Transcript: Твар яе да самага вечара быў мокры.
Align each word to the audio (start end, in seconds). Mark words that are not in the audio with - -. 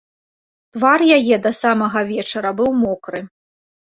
Твар 0.77 0.99
яе 1.19 1.35
да 1.45 1.51
самага 1.61 1.99
вечара 2.11 2.49
быў 2.63 2.71
мокры. 2.85 3.19